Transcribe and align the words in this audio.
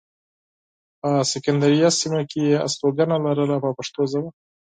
په 0.99 1.09
سکندریه 1.31 1.89
سیمه 1.99 2.21
کې 2.29 2.41
یې 2.49 2.57
استوګنه 2.67 3.17
لرله 3.25 3.55
په 3.63 3.69
پښتو 3.77 4.01
ژبه. 4.11 4.29